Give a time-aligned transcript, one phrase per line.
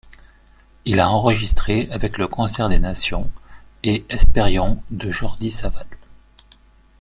[0.85, 3.29] Il a enregistré avec Le Concert des Nations
[3.83, 5.85] et Hesperion de Jordi Savall.